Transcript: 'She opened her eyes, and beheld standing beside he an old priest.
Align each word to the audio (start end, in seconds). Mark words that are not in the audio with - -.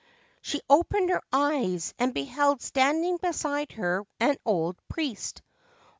'She 0.41 0.61
opened 0.67 1.11
her 1.11 1.21
eyes, 1.31 1.93
and 1.99 2.11
beheld 2.11 2.59
standing 2.63 3.17
beside 3.17 3.71
he 3.71 3.81
an 4.19 4.37
old 4.45 4.75
priest. 4.89 5.43